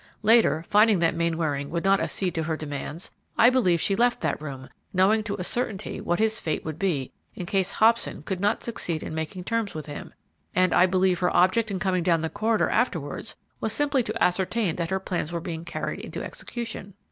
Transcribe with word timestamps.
Later, 0.23 0.63
finding 0.65 0.97
that 0.97 1.13
Mainwaring 1.13 1.69
would 1.69 1.83
not 1.85 1.99
accede 2.01 2.33
to 2.33 2.41
her 2.41 2.57
demands, 2.57 3.11
I 3.37 3.51
believe 3.51 3.79
she 3.79 3.95
left 3.95 4.21
that 4.21 4.41
room 4.41 4.69
knowing 4.91 5.21
to 5.25 5.35
a 5.35 5.43
certainty 5.43 6.01
what 6.01 6.17
his 6.17 6.39
fate 6.39 6.65
would 6.65 6.79
be 6.79 7.11
in 7.35 7.45
case 7.45 7.69
Hobson 7.73 8.23
could 8.23 8.39
not 8.39 8.63
succeed 8.63 9.03
in 9.03 9.13
making 9.13 9.43
terms 9.43 9.75
with 9.75 9.85
him, 9.85 10.11
and 10.55 10.73
I 10.73 10.87
believe 10.87 11.19
her 11.19 11.37
object 11.37 11.69
in 11.69 11.77
coming 11.77 12.01
down 12.01 12.21
the 12.21 12.31
corridor 12.31 12.67
afterwards 12.71 13.35
was 13.59 13.73
simply 13.73 14.01
to 14.01 14.23
ascertain 14.23 14.75
that 14.77 14.89
her 14.89 14.99
plans 14.99 15.31
were 15.31 15.39
being 15.39 15.65
carried 15.65 15.99
into 15.99 16.23
execution. 16.23 16.95